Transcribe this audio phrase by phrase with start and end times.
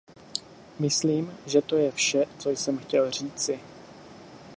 [0.79, 3.59] Myslím, že to je vše, co jsem chtěl říci.